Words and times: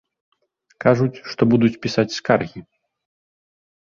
Кажуць, 0.85 1.21
што 1.33 1.41
будуць 1.51 1.77
пісаць 1.85 2.15
скаргі. 2.19 2.59